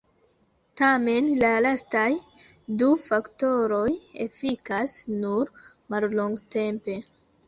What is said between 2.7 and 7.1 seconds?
du faktoroj efikas nur mallongtempe.